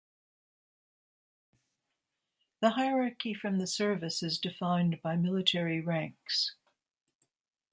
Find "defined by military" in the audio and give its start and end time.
4.39-5.79